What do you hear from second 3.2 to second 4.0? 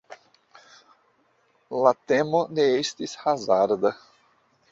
hazarda.